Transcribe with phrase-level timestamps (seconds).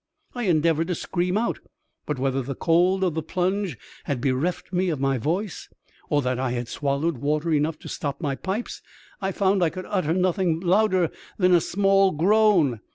[0.33, 1.59] I endeavoured to scream out;
[2.07, 5.69] but whether the cold of the plunge had bereft me of my voice,
[6.09, 8.81] or that I had swallowed water enough to stop my pipes,
[9.21, 12.79] I found I could utter nothing louder than a small groan.